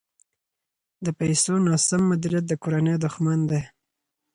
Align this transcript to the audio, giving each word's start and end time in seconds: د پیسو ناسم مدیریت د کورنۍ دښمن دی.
د 1.05 1.07
پیسو 1.19 1.53
ناسم 1.67 2.01
مدیریت 2.11 2.45
د 2.47 2.53
کورنۍ 2.63 2.95
دښمن 3.05 3.39
دی. 3.51 3.61